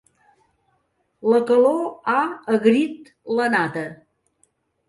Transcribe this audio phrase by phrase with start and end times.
[1.33, 2.17] La calor ha
[2.57, 3.85] agrit la nata.